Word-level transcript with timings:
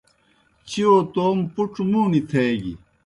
چِیؤ 0.69 0.95
توموْ 1.13 1.45
پُڇ 1.53 1.73
مُوݨیْ 1.91 2.21
تھیگیْ۔ 2.29 2.73